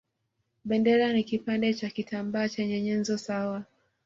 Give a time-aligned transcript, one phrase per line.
[0.65, 3.63] Bendera ni kipande cha kitambaa chenye nyenzo sawa